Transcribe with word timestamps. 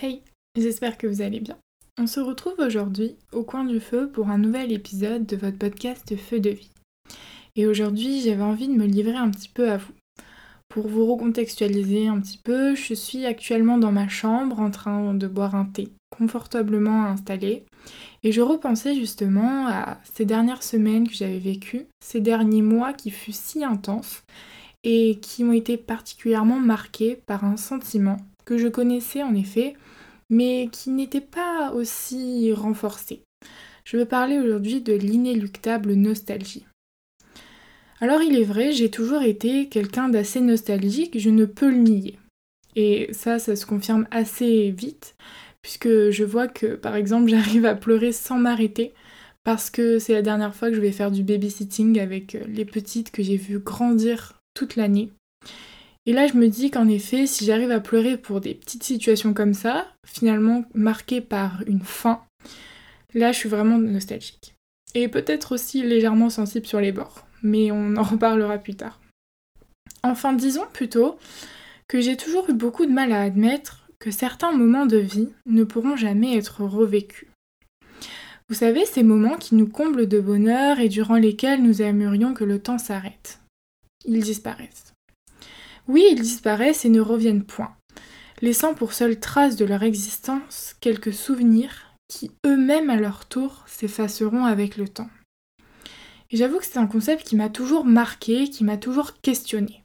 Hey, 0.00 0.22
j'espère 0.56 0.96
que 0.96 1.08
vous 1.08 1.22
allez 1.22 1.40
bien. 1.40 1.58
On 1.98 2.06
se 2.06 2.20
retrouve 2.20 2.60
aujourd'hui 2.60 3.16
au 3.32 3.42
coin 3.42 3.64
du 3.64 3.80
feu 3.80 4.08
pour 4.08 4.28
un 4.28 4.38
nouvel 4.38 4.70
épisode 4.70 5.26
de 5.26 5.36
votre 5.36 5.58
podcast 5.58 6.16
Feu 6.16 6.38
de 6.38 6.50
vie. 6.50 6.70
Et 7.56 7.66
aujourd'hui, 7.66 8.20
j'avais 8.20 8.44
envie 8.44 8.68
de 8.68 8.74
me 8.74 8.86
livrer 8.86 9.16
un 9.16 9.28
petit 9.28 9.48
peu 9.48 9.72
à 9.72 9.78
vous. 9.78 9.92
Pour 10.68 10.86
vous 10.86 11.04
recontextualiser 11.04 12.06
un 12.06 12.20
petit 12.20 12.38
peu, 12.38 12.76
je 12.76 12.94
suis 12.94 13.26
actuellement 13.26 13.76
dans 13.76 13.90
ma 13.90 14.06
chambre 14.06 14.60
en 14.60 14.70
train 14.70 15.14
de 15.14 15.26
boire 15.26 15.56
un 15.56 15.64
thé, 15.64 15.88
confortablement 16.16 17.06
installé. 17.06 17.64
Et 18.22 18.30
je 18.30 18.40
repensais 18.40 18.94
justement 18.94 19.66
à 19.66 19.98
ces 20.14 20.24
dernières 20.24 20.62
semaines 20.62 21.08
que 21.08 21.14
j'avais 21.14 21.40
vécues, 21.40 21.88
ces 22.04 22.20
derniers 22.20 22.62
mois 22.62 22.92
qui 22.92 23.10
furent 23.10 23.34
si 23.34 23.64
intenses 23.64 24.22
et 24.84 25.18
qui 25.20 25.42
ont 25.42 25.52
été 25.52 25.76
particulièrement 25.76 26.60
marqués 26.60 27.16
par 27.16 27.42
un 27.42 27.56
sentiment 27.56 28.18
que 28.48 28.56
je 28.56 28.68
connaissais 28.68 29.22
en 29.22 29.34
effet, 29.34 29.74
mais 30.30 30.68
qui 30.70 30.90
n'était 30.90 31.20
pas 31.20 31.72
aussi 31.72 32.52
renforcé. 32.52 33.22
Je 33.84 33.96
veux 33.96 34.04
parler 34.04 34.38
aujourd'hui 34.38 34.80
de 34.80 34.92
l'inéluctable 34.92 35.94
nostalgie. 35.94 36.66
Alors 38.00 38.22
il 38.22 38.38
est 38.38 38.44
vrai, 38.44 38.72
j'ai 38.72 38.90
toujours 38.90 39.22
été 39.22 39.68
quelqu'un 39.68 40.08
d'assez 40.08 40.40
nostalgique, 40.40 41.18
je 41.18 41.30
ne 41.30 41.46
peux 41.46 41.70
le 41.70 41.78
nier. 41.78 42.18
Et 42.76 43.08
ça, 43.12 43.38
ça 43.38 43.56
se 43.56 43.66
confirme 43.66 44.06
assez 44.10 44.70
vite, 44.70 45.16
puisque 45.62 46.10
je 46.10 46.24
vois 46.24 46.48
que 46.48 46.76
par 46.76 46.94
exemple 46.94 47.28
j'arrive 47.30 47.66
à 47.66 47.74
pleurer 47.74 48.12
sans 48.12 48.38
m'arrêter, 48.38 48.92
parce 49.42 49.70
que 49.70 49.98
c'est 49.98 50.12
la 50.12 50.22
dernière 50.22 50.54
fois 50.54 50.68
que 50.68 50.76
je 50.76 50.80
vais 50.80 50.92
faire 50.92 51.10
du 51.10 51.22
babysitting 51.22 51.98
avec 51.98 52.36
les 52.46 52.64
petites 52.64 53.10
que 53.10 53.22
j'ai 53.22 53.36
vues 53.36 53.58
grandir 53.58 54.40
toute 54.54 54.76
l'année. 54.76 55.10
Et 56.08 56.14
là, 56.14 56.26
je 56.26 56.32
me 56.32 56.48
dis 56.48 56.70
qu'en 56.70 56.88
effet, 56.88 57.26
si 57.26 57.44
j'arrive 57.44 57.70
à 57.70 57.80
pleurer 57.80 58.16
pour 58.16 58.40
des 58.40 58.54
petites 58.54 58.82
situations 58.82 59.34
comme 59.34 59.52
ça, 59.52 59.86
finalement 60.06 60.64
marquées 60.72 61.20
par 61.20 61.62
une 61.66 61.82
fin, 61.82 62.22
là, 63.12 63.30
je 63.30 63.36
suis 63.36 63.48
vraiment 63.50 63.76
nostalgique. 63.76 64.54
Et 64.94 65.08
peut-être 65.08 65.52
aussi 65.52 65.82
légèrement 65.82 66.30
sensible 66.30 66.64
sur 66.64 66.80
les 66.80 66.92
bords, 66.92 67.26
mais 67.42 67.70
on 67.72 67.94
en 67.96 68.02
reparlera 68.14 68.56
plus 68.56 68.74
tard. 68.74 68.98
Enfin, 70.02 70.32
disons 70.32 70.64
plutôt 70.72 71.18
que 71.88 72.00
j'ai 72.00 72.16
toujours 72.16 72.48
eu 72.48 72.54
beaucoup 72.54 72.86
de 72.86 72.90
mal 72.90 73.12
à 73.12 73.20
admettre 73.20 73.86
que 73.98 74.10
certains 74.10 74.52
moments 74.52 74.86
de 74.86 74.96
vie 74.96 75.28
ne 75.44 75.62
pourront 75.62 75.96
jamais 75.96 76.38
être 76.38 76.64
revécus. 76.64 77.28
Vous 78.48 78.54
savez, 78.54 78.86
ces 78.86 79.02
moments 79.02 79.36
qui 79.36 79.56
nous 79.56 79.68
comblent 79.68 80.08
de 80.08 80.20
bonheur 80.20 80.80
et 80.80 80.88
durant 80.88 81.16
lesquels 81.16 81.62
nous 81.62 81.82
aimerions 81.82 82.32
que 82.32 82.44
le 82.44 82.60
temps 82.60 82.78
s'arrête. 82.78 83.40
Ils 84.06 84.22
disparaissent. 84.22 84.94
Oui, 85.88 86.04
ils 86.12 86.20
disparaissent 86.20 86.84
et 86.84 86.90
ne 86.90 87.00
reviennent 87.00 87.44
point, 87.44 87.74
laissant 88.42 88.74
pour 88.74 88.92
seule 88.92 89.18
trace 89.18 89.56
de 89.56 89.64
leur 89.64 89.82
existence 89.82 90.76
quelques 90.80 91.14
souvenirs 91.14 91.94
qui 92.08 92.30
eux-mêmes 92.46 92.90
à 92.90 92.96
leur 92.96 93.26
tour 93.26 93.64
s'effaceront 93.66 94.44
avec 94.44 94.76
le 94.76 94.86
temps. 94.86 95.10
Et 96.30 96.36
j'avoue 96.36 96.58
que 96.58 96.66
c'est 96.66 96.78
un 96.78 96.86
concept 96.86 97.26
qui 97.26 97.36
m'a 97.36 97.48
toujours 97.48 97.86
marqué, 97.86 98.50
qui 98.50 98.64
m'a 98.64 98.76
toujours 98.76 99.20
questionné. 99.20 99.82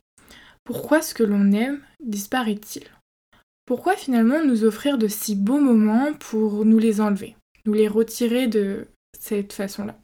Pourquoi 0.66 1.02
ce 1.02 1.14
que 1.14 1.24
l'on 1.24 1.52
aime 1.54 1.82
disparaît-il? 2.04 2.84
Pourquoi 3.66 3.96
finalement 3.96 4.44
nous 4.44 4.66
offrir 4.66 4.98
de 4.98 5.08
si 5.08 5.36
beaux 5.36 5.60
moments 5.60 6.14
pour 6.14 6.66
nous 6.66 6.80
les 6.80 7.00
enlever, 7.00 7.38
nous 7.66 7.74
les 7.74 7.88
retirer 7.88 8.48
de 8.48 8.88
cette 9.18 9.54
façon-là? 9.54 9.98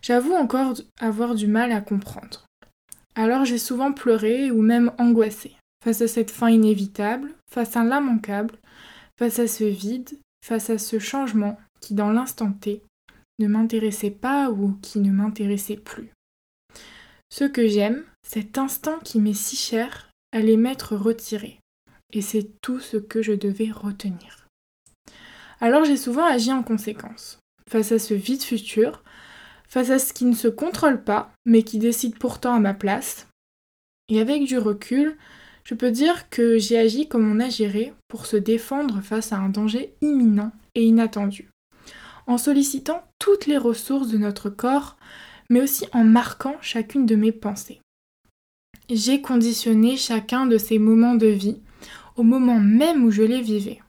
J'avoue 0.00 0.34
encore 0.34 0.74
avoir 1.00 1.34
du 1.34 1.48
mal 1.48 1.72
à 1.72 1.80
comprendre. 1.80 2.44
Alors 3.14 3.44
j'ai 3.44 3.58
souvent 3.58 3.92
pleuré 3.92 4.50
ou 4.50 4.62
même 4.62 4.92
angoissé 4.98 5.56
face 5.82 6.00
à 6.00 6.08
cette 6.08 6.30
fin 6.30 6.48
inévitable, 6.48 7.34
face 7.50 7.76
à 7.76 7.82
l'immanquable, 7.82 8.56
face 9.18 9.38
à 9.38 9.48
ce 9.48 9.64
vide, 9.64 10.18
face 10.44 10.70
à 10.70 10.78
ce 10.78 10.98
changement 10.98 11.58
qui 11.80 11.94
dans 11.94 12.10
l'instant 12.10 12.52
T 12.52 12.82
ne 13.38 13.48
m'intéressait 13.48 14.10
pas 14.10 14.50
ou 14.50 14.78
qui 14.80 15.00
ne 15.00 15.10
m'intéressait 15.10 15.76
plus. 15.76 16.10
Ce 17.30 17.44
que 17.44 17.66
j'aime, 17.66 18.04
cet 18.26 18.58
instant 18.58 18.98
qui 19.00 19.18
m'est 19.18 19.34
si 19.34 19.56
cher, 19.56 20.10
allait 20.32 20.56
m'être 20.56 20.96
retiré. 20.96 21.58
Et 22.12 22.22
c'est 22.22 22.50
tout 22.60 22.78
ce 22.78 22.96
que 22.96 23.22
je 23.22 23.32
devais 23.32 23.70
retenir. 23.70 24.46
Alors 25.60 25.84
j'ai 25.84 25.96
souvent 25.96 26.26
agi 26.26 26.52
en 26.52 26.62
conséquence. 26.62 27.38
Face 27.70 27.92
à 27.92 27.98
ce 27.98 28.14
vide 28.14 28.42
futur, 28.42 29.02
face 29.72 29.88
à 29.88 29.98
ce 29.98 30.12
qui 30.12 30.26
ne 30.26 30.34
se 30.34 30.48
contrôle 30.48 31.02
pas, 31.02 31.32
mais 31.46 31.62
qui 31.62 31.78
décide 31.78 32.18
pourtant 32.18 32.52
à 32.52 32.60
ma 32.60 32.74
place. 32.74 33.26
Et 34.10 34.20
avec 34.20 34.44
du 34.44 34.58
recul, 34.58 35.16
je 35.64 35.74
peux 35.74 35.90
dire 35.90 36.28
que 36.28 36.58
j'ai 36.58 36.78
agi 36.78 37.08
comme 37.08 37.30
on 37.30 37.40
agirait 37.40 37.94
pour 38.06 38.26
se 38.26 38.36
défendre 38.36 39.00
face 39.00 39.32
à 39.32 39.38
un 39.38 39.48
danger 39.48 39.94
imminent 40.02 40.52
et 40.74 40.84
inattendu, 40.84 41.48
en 42.26 42.36
sollicitant 42.36 43.02
toutes 43.18 43.46
les 43.46 43.56
ressources 43.56 44.08
de 44.08 44.18
notre 44.18 44.50
corps, 44.50 44.98
mais 45.48 45.62
aussi 45.62 45.86
en 45.94 46.04
marquant 46.04 46.56
chacune 46.60 47.06
de 47.06 47.16
mes 47.16 47.32
pensées. 47.32 47.80
J'ai 48.90 49.22
conditionné 49.22 49.96
chacun 49.96 50.44
de 50.44 50.58
ces 50.58 50.78
moments 50.78 51.14
de 51.14 51.28
vie 51.28 51.62
au 52.16 52.24
moment 52.24 52.60
même 52.60 53.04
où 53.04 53.10
je 53.10 53.22
les 53.22 53.40
vivais. 53.40 53.80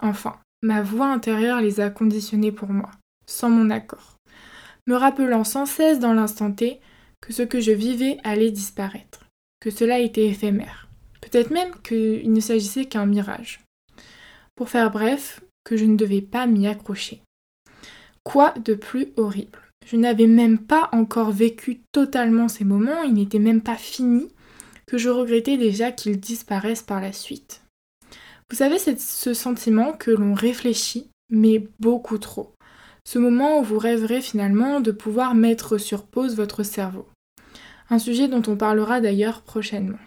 Enfin, 0.00 0.36
ma 0.62 0.82
voix 0.82 1.06
intérieure 1.06 1.60
les 1.60 1.78
a 1.78 1.90
conditionnés 1.90 2.50
pour 2.50 2.70
moi, 2.70 2.90
sans 3.26 3.50
mon 3.50 3.70
accord 3.70 4.17
me 4.88 4.96
rappelant 4.96 5.44
sans 5.44 5.66
cesse 5.66 6.00
dans 6.00 6.14
l'instant 6.14 6.50
T 6.50 6.80
que 7.20 7.34
ce 7.34 7.42
que 7.42 7.60
je 7.60 7.72
vivais 7.72 8.16
allait 8.24 8.50
disparaître, 8.50 9.26
que 9.60 9.70
cela 9.70 9.98
était 9.98 10.26
éphémère, 10.26 10.88
peut-être 11.20 11.50
même 11.50 11.72
qu'il 11.84 12.32
ne 12.32 12.40
s'agissait 12.40 12.86
qu'un 12.86 13.04
mirage. 13.04 13.60
Pour 14.56 14.70
faire 14.70 14.90
bref, 14.90 15.40
que 15.62 15.76
je 15.76 15.84
ne 15.84 15.96
devais 15.96 16.22
pas 16.22 16.46
m'y 16.46 16.66
accrocher. 16.66 17.20
Quoi 18.24 18.54
de 18.64 18.74
plus 18.74 19.08
horrible? 19.16 19.58
Je 19.86 19.96
n'avais 19.96 20.26
même 20.26 20.58
pas 20.58 20.88
encore 20.92 21.32
vécu 21.32 21.82
totalement 21.92 22.48
ces 22.48 22.64
moments, 22.64 23.02
ils 23.02 23.14
n'étaient 23.14 23.38
même 23.38 23.62
pas 23.62 23.76
finis, 23.76 24.28
que 24.86 24.96
je 24.96 25.10
regrettais 25.10 25.58
déjà 25.58 25.92
qu'ils 25.92 26.18
disparaissent 26.18 26.82
par 26.82 27.02
la 27.02 27.12
suite. 27.12 27.62
Vous 28.50 28.56
savez, 28.56 28.78
c'est 28.78 28.98
ce 28.98 29.34
sentiment 29.34 29.92
que 29.92 30.10
l'on 30.10 30.32
réfléchit, 30.32 31.10
mais 31.30 31.68
beaucoup 31.78 32.16
trop 32.16 32.54
ce 33.08 33.18
moment 33.18 33.58
où 33.58 33.62
vous 33.62 33.78
rêverez 33.78 34.20
finalement 34.20 34.82
de 34.82 34.90
pouvoir 34.90 35.34
mettre 35.34 35.78
sur 35.78 36.04
pause 36.04 36.36
votre 36.36 36.62
cerveau. 36.62 37.08
Un 37.88 37.98
sujet 37.98 38.28
dont 38.28 38.42
on 38.46 38.54
parlera 38.54 39.00
d'ailleurs 39.00 39.40
prochainement. 39.40 39.98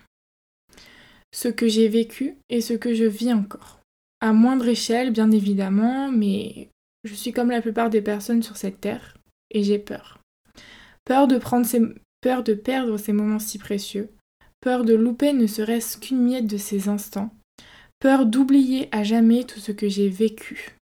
Ce 1.34 1.48
que 1.48 1.68
j'ai 1.68 1.88
vécu 1.88 2.36
et 2.52 2.62
ce 2.62 2.74
que 2.74 2.94
je 2.94 3.06
vis 3.06 3.34
encore. 3.34 3.80
À 4.20 4.34
moindre 4.34 4.68
échelle, 4.68 5.10
bien 5.10 5.32
évidemment, 5.32 6.12
mais 6.12 6.70
je 7.04 7.16
suis 7.16 7.32
comme 7.32 7.50
la 7.50 7.64
plupart 7.64 7.90
des 7.90 8.04
personnes 8.04 8.44
sur 8.44 8.56
cette 8.56 8.82
terre 8.82 9.18
et 9.50 9.64
j'ai 9.64 9.80
peur. 9.80 10.20
Peur 11.04 11.28
de, 11.28 11.40
prendre 11.40 11.66
ces... 11.66 11.82
peur 12.22 12.44
de 12.44 12.54
perdre 12.54 12.98
ces 12.98 13.14
moments 13.14 13.40
si 13.40 13.58
précieux, 13.58 14.12
peur 14.60 14.86
de 14.86 14.94
louper 14.94 15.34
ne 15.34 15.48
serait-ce 15.48 15.98
qu'une 15.98 16.22
miette 16.22 16.46
de 16.46 16.58
ces 16.58 16.88
instants, 16.88 17.34
peur 17.98 18.28
d'oublier 18.28 18.90
à 18.92 19.04
jamais 19.04 19.44
tout 19.44 19.60
ce 19.60 19.72
que 19.72 19.90
j'ai 19.90 20.10
vécu, 20.10 20.78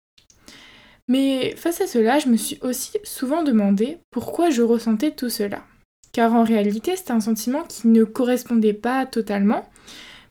mais 1.07 1.55
face 1.55 1.81
à 1.81 1.87
cela, 1.87 2.19
je 2.19 2.27
me 2.27 2.37
suis 2.37 2.57
aussi 2.61 2.97
souvent 3.03 3.43
demandé 3.43 3.97
pourquoi 4.11 4.49
je 4.49 4.61
ressentais 4.61 5.11
tout 5.11 5.29
cela. 5.29 5.63
Car 6.11 6.33
en 6.33 6.43
réalité, 6.43 6.95
c'était 6.95 7.11
un 7.11 7.21
sentiment 7.21 7.63
qui 7.63 7.87
ne 7.87 8.03
correspondait 8.03 8.73
pas 8.73 9.05
totalement, 9.05 9.69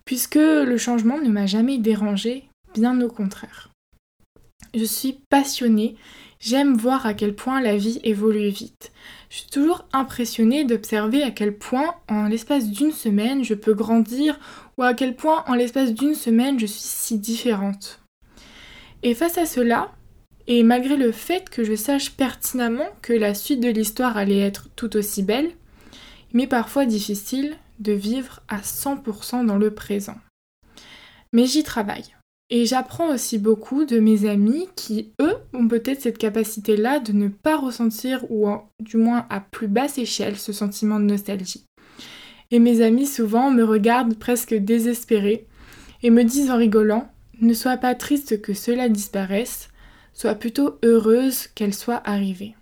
puisque 0.04 0.34
le 0.36 0.76
changement 0.76 1.18
ne 1.18 1.30
m'a 1.30 1.46
jamais 1.46 1.78
dérangé, 1.78 2.44
bien 2.74 3.00
au 3.00 3.08
contraire. 3.08 3.70
Je 4.74 4.84
suis 4.84 5.20
passionnée, 5.30 5.96
j'aime 6.38 6.76
voir 6.76 7.06
à 7.06 7.14
quel 7.14 7.34
point 7.34 7.62
la 7.62 7.76
vie 7.76 8.00
évolue 8.04 8.48
vite. 8.48 8.92
Je 9.30 9.38
suis 9.38 9.50
toujours 9.50 9.86
impressionnée 9.92 10.64
d'observer 10.64 11.22
à 11.22 11.30
quel 11.30 11.56
point 11.56 11.94
en 12.08 12.28
l'espace 12.28 12.68
d'une 12.68 12.92
semaine 12.92 13.42
je 13.42 13.54
peux 13.54 13.74
grandir 13.74 14.38
ou 14.76 14.82
à 14.82 14.92
quel 14.92 15.16
point 15.16 15.44
en 15.46 15.54
l'espace 15.54 15.94
d'une 15.94 16.14
semaine 16.14 16.58
je 16.60 16.66
suis 16.66 16.80
si 16.80 17.18
différente. 17.18 18.00
Et 19.02 19.14
face 19.14 19.38
à 19.38 19.46
cela, 19.46 19.92
et 20.46 20.62
malgré 20.62 20.96
le 20.96 21.12
fait 21.12 21.50
que 21.50 21.64
je 21.64 21.74
sache 21.74 22.12
pertinemment 22.12 22.88
que 23.02 23.12
la 23.12 23.34
suite 23.34 23.60
de 23.60 23.68
l'histoire 23.68 24.16
allait 24.16 24.40
être 24.40 24.68
tout 24.76 24.96
aussi 24.96 25.22
belle, 25.22 25.50
il 26.32 26.36
m'est 26.36 26.46
parfois 26.46 26.86
difficile 26.86 27.56
de 27.78 27.92
vivre 27.92 28.40
à 28.48 28.58
100% 28.58 29.44
dans 29.44 29.56
le 29.56 29.72
présent. 29.72 30.16
Mais 31.32 31.46
j'y 31.46 31.62
travaille. 31.62 32.14
Et 32.48 32.64
j'apprends 32.64 33.12
aussi 33.12 33.38
beaucoup 33.38 33.84
de 33.84 33.98
mes 33.98 34.28
amis 34.28 34.68
qui, 34.76 35.12
eux, 35.20 35.34
ont 35.52 35.66
peut-être 35.66 36.02
cette 36.02 36.18
capacité-là 36.18 37.00
de 37.00 37.12
ne 37.12 37.26
pas 37.26 37.56
ressentir, 37.56 38.24
ou 38.30 38.48
du 38.80 38.98
moins 38.98 39.26
à 39.30 39.40
plus 39.40 39.66
basse 39.66 39.98
échelle, 39.98 40.36
ce 40.36 40.52
sentiment 40.52 41.00
de 41.00 41.06
nostalgie. 41.06 41.64
Et 42.52 42.60
mes 42.60 42.82
amis 42.82 43.06
souvent 43.06 43.50
me 43.50 43.64
regardent 43.64 44.16
presque 44.16 44.54
désespérés 44.54 45.48
et 46.04 46.10
me 46.10 46.22
disent 46.22 46.50
en 46.52 46.56
rigolant 46.56 47.10
Ne 47.40 47.52
sois 47.52 47.78
pas 47.78 47.96
triste 47.96 48.40
que 48.40 48.54
cela 48.54 48.88
disparaisse, 48.88 49.68
soit 50.16 50.34
plutôt 50.34 50.78
heureuse 50.82 51.46
qu'elle 51.48 51.74
soit 51.74 52.00
arrivée. 52.08 52.56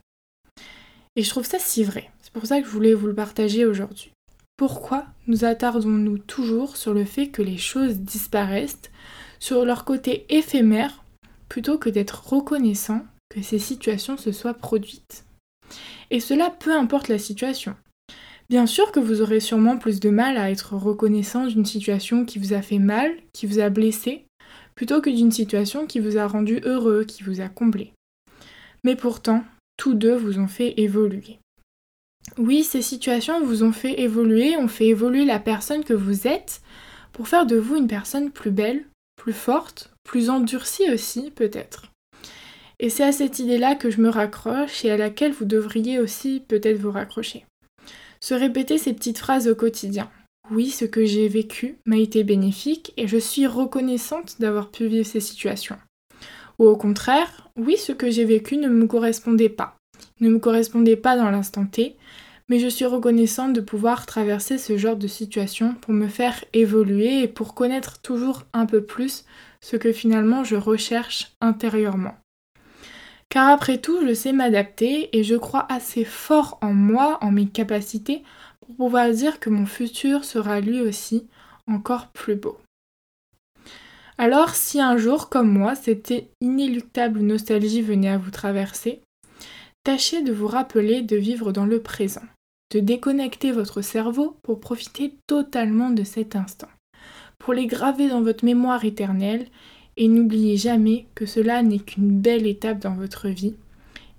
Et 1.16 1.22
je 1.22 1.30
trouve 1.30 1.46
ça 1.46 1.58
si 1.58 1.84
vrai. 1.84 2.10
C'est 2.20 2.32
pour 2.32 2.46
ça 2.46 2.60
que 2.60 2.66
je 2.66 2.72
voulais 2.72 2.94
vous 2.94 3.06
le 3.06 3.14
partager 3.14 3.64
aujourd'hui. 3.64 4.10
Pourquoi 4.56 5.06
nous 5.26 5.44
attardons-nous 5.44 6.18
toujours 6.18 6.76
sur 6.76 6.92
le 6.92 7.04
fait 7.04 7.28
que 7.28 7.42
les 7.42 7.56
choses 7.56 7.98
disparaissent, 7.98 8.90
sur 9.38 9.64
leur 9.64 9.84
côté 9.84 10.26
éphémère 10.28 11.04
plutôt 11.48 11.78
que 11.78 11.90
d'être 11.90 12.28
reconnaissant 12.28 13.04
que 13.28 13.42
ces 13.42 13.58
situations 13.58 14.16
se 14.16 14.32
soient 14.32 14.54
produites? 14.54 15.24
Et 16.10 16.20
cela 16.20 16.50
peu 16.50 16.72
importe 16.72 17.08
la 17.08 17.18
situation. 17.18 17.76
Bien 18.50 18.66
sûr 18.66 18.92
que 18.92 19.00
vous 19.00 19.22
aurez 19.22 19.40
sûrement 19.40 19.78
plus 19.78 20.00
de 20.00 20.10
mal 20.10 20.36
à 20.36 20.50
être 20.50 20.74
reconnaissant 20.74 21.46
d'une 21.46 21.64
situation 21.64 22.24
qui 22.24 22.38
vous 22.38 22.52
a 22.52 22.62
fait 22.62 22.78
mal, 22.78 23.10
qui 23.32 23.46
vous 23.46 23.58
a 23.58 23.70
blessé, 23.70 24.26
plutôt 24.74 25.00
que 25.00 25.10
d'une 25.10 25.32
situation 25.32 25.86
qui 25.86 26.00
vous 26.00 26.16
a 26.16 26.26
rendu 26.26 26.60
heureux, 26.64 27.04
qui 27.04 27.22
vous 27.22 27.40
a 27.40 27.48
comblé. 27.48 27.92
Mais 28.82 28.96
pourtant, 28.96 29.44
tous 29.76 29.94
deux 29.94 30.14
vous 30.14 30.38
ont 30.38 30.48
fait 30.48 30.74
évoluer. 30.76 31.38
Oui, 32.38 32.64
ces 32.64 32.82
situations 32.82 33.44
vous 33.44 33.62
ont 33.62 33.72
fait 33.72 34.00
évoluer, 34.00 34.56
ont 34.56 34.68
fait 34.68 34.86
évoluer 34.86 35.24
la 35.24 35.38
personne 35.38 35.84
que 35.84 35.94
vous 35.94 36.26
êtes 36.26 36.62
pour 37.12 37.28
faire 37.28 37.46
de 37.46 37.56
vous 37.56 37.76
une 37.76 37.86
personne 37.86 38.30
plus 38.30 38.50
belle, 38.50 38.84
plus 39.16 39.32
forte, 39.32 39.90
plus 40.04 40.30
endurcie 40.30 40.90
aussi 40.92 41.30
peut-être. 41.30 41.90
Et 42.80 42.90
c'est 42.90 43.04
à 43.04 43.12
cette 43.12 43.38
idée-là 43.38 43.76
que 43.76 43.90
je 43.90 44.00
me 44.00 44.08
raccroche 44.08 44.84
et 44.84 44.90
à 44.90 44.96
laquelle 44.96 45.32
vous 45.32 45.44
devriez 45.44 46.00
aussi 46.00 46.42
peut-être 46.46 46.78
vous 46.78 46.90
raccrocher. 46.90 47.46
Se 48.20 48.34
répéter 48.34 48.78
ces 48.78 48.92
petites 48.92 49.18
phrases 49.18 49.48
au 49.48 49.54
quotidien. 49.54 50.10
Oui, 50.50 50.68
ce 50.68 50.84
que 50.84 51.06
j'ai 51.06 51.26
vécu 51.26 51.78
m'a 51.86 51.96
été 51.96 52.22
bénéfique 52.22 52.92
et 52.98 53.08
je 53.08 53.16
suis 53.16 53.46
reconnaissante 53.46 54.40
d'avoir 54.40 54.70
pu 54.70 54.86
vivre 54.86 55.06
ces 55.06 55.20
situations. 55.20 55.78
Ou 56.58 56.66
au 56.66 56.76
contraire, 56.76 57.48
oui, 57.56 57.78
ce 57.78 57.92
que 57.92 58.10
j'ai 58.10 58.26
vécu 58.26 58.58
ne 58.58 58.68
me 58.68 58.86
correspondait 58.86 59.48
pas. 59.48 59.76
Ne 60.20 60.28
me 60.28 60.38
correspondait 60.38 60.96
pas 60.96 61.16
dans 61.16 61.30
l'instant 61.30 61.64
T, 61.64 61.96
mais 62.50 62.58
je 62.58 62.68
suis 62.68 62.84
reconnaissante 62.84 63.54
de 63.54 63.62
pouvoir 63.62 64.04
traverser 64.04 64.58
ce 64.58 64.76
genre 64.76 64.96
de 64.96 65.06
situation 65.06 65.74
pour 65.80 65.94
me 65.94 66.08
faire 66.08 66.44
évoluer 66.52 67.22
et 67.22 67.28
pour 67.28 67.54
connaître 67.54 68.02
toujours 68.02 68.42
un 68.52 68.66
peu 68.66 68.84
plus 68.84 69.24
ce 69.62 69.76
que 69.76 69.92
finalement 69.92 70.44
je 70.44 70.56
recherche 70.56 71.32
intérieurement. 71.40 72.16
Car 73.30 73.48
après 73.48 73.78
tout, 73.78 74.06
je 74.06 74.12
sais 74.12 74.32
m'adapter 74.32 75.16
et 75.16 75.24
je 75.24 75.34
crois 75.34 75.66
assez 75.72 76.04
fort 76.04 76.58
en 76.60 76.74
moi, 76.74 77.18
en 77.22 77.32
mes 77.32 77.46
capacités, 77.46 78.22
pour 78.66 78.76
pouvoir 78.76 79.10
dire 79.10 79.40
que 79.40 79.50
mon 79.50 79.66
futur 79.66 80.24
sera 80.24 80.60
lui 80.60 80.80
aussi 80.80 81.26
encore 81.66 82.08
plus 82.08 82.36
beau. 82.36 82.58
Alors 84.16 84.50
si 84.50 84.80
un 84.80 84.96
jour, 84.96 85.28
comme 85.28 85.50
moi, 85.50 85.74
cette 85.74 86.14
inéluctable 86.40 87.20
nostalgie 87.20 87.82
venait 87.82 88.08
à 88.08 88.18
vous 88.18 88.30
traverser, 88.30 89.02
tâchez 89.82 90.22
de 90.22 90.32
vous 90.32 90.46
rappeler 90.46 91.02
de 91.02 91.16
vivre 91.16 91.52
dans 91.52 91.66
le 91.66 91.82
présent, 91.82 92.22
de 92.72 92.80
déconnecter 92.80 93.52
votre 93.52 93.82
cerveau 93.82 94.36
pour 94.42 94.60
profiter 94.60 95.14
totalement 95.26 95.90
de 95.90 96.04
cet 96.04 96.36
instant, 96.36 96.70
pour 97.38 97.54
les 97.54 97.66
graver 97.66 98.08
dans 98.08 98.22
votre 98.22 98.44
mémoire 98.44 98.84
éternelle 98.84 99.46
et 99.96 100.08
n'oubliez 100.08 100.56
jamais 100.56 101.06
que 101.14 101.26
cela 101.26 101.62
n'est 101.62 101.80
qu'une 101.80 102.20
belle 102.20 102.46
étape 102.46 102.78
dans 102.78 102.94
votre 102.94 103.28
vie 103.28 103.56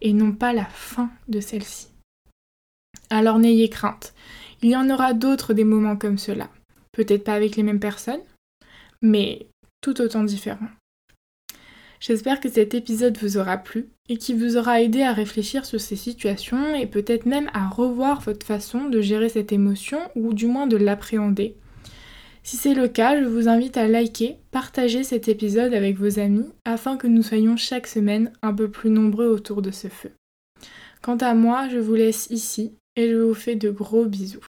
et 0.01 0.13
non 0.13 0.33
pas 0.33 0.53
la 0.53 0.65
fin 0.65 1.09
de 1.29 1.39
celle-ci. 1.39 1.94
Alors 3.09 3.39
n'ayez 3.39 3.69
crainte, 3.69 4.13
il 4.61 4.69
y 4.69 4.75
en 4.75 4.89
aura 4.89 5.13
d'autres 5.13 5.53
des 5.53 5.63
moments 5.63 5.95
comme 5.95 6.17
cela. 6.17 6.49
Peut-être 6.91 7.23
pas 7.23 7.33
avec 7.33 7.55
les 7.55 7.63
mêmes 7.63 7.79
personnes, 7.79 8.21
mais 9.01 9.47
tout 9.81 10.01
autant 10.01 10.23
différents. 10.23 10.69
J'espère 11.99 12.39
que 12.39 12.49
cet 12.49 12.73
épisode 12.73 13.17
vous 13.17 13.37
aura 13.37 13.57
plu 13.57 13.87
et 14.09 14.17
qu'il 14.17 14.37
vous 14.37 14.57
aura 14.57 14.81
aidé 14.81 15.01
à 15.01 15.13
réfléchir 15.13 15.65
sur 15.65 15.81
ces 15.81 15.95
situations 15.95 16.75
et 16.75 16.87
peut-être 16.87 17.25
même 17.25 17.49
à 17.53 17.67
revoir 17.67 18.21
votre 18.21 18.45
façon 18.45 18.89
de 18.89 19.01
gérer 19.01 19.29
cette 19.29 19.51
émotion 19.51 19.99
ou 20.15 20.33
du 20.33 20.45
moins 20.45 20.67
de 20.67 20.77
l'appréhender 20.77 21.55
si 22.45 22.57
c'est 22.57 22.75
le 22.75 22.87
cas, 22.87 23.19
je 23.19 23.25
vous 23.25 23.49
invite 23.49 23.75
à 23.75 23.87
liker, 23.87 24.37
partager 24.51 25.03
cet 25.03 25.27
épisode 25.27 25.73
avec 25.73 25.97
vos 25.97 26.19
amis 26.19 26.45
afin 26.63 26.95
que 26.95 27.07
nous 27.07 27.23
soyons 27.23 27.57
chaque 27.57 27.87
semaine 27.87 28.31
un 28.43 28.53
peu 28.53 28.69
plus 28.69 28.91
nombreux 28.91 29.25
autour 29.25 29.63
de 29.63 29.71
ce 29.71 29.87
feu. 29.87 30.11
Quant 31.01 31.17
à 31.17 31.33
moi, 31.33 31.67
je 31.69 31.79
vous 31.79 31.95
laisse 31.95 32.27
ici 32.29 32.75
et 32.95 33.09
je 33.09 33.15
vous 33.15 33.33
fais 33.33 33.55
de 33.55 33.69
gros 33.69 34.05
bisous. 34.05 34.45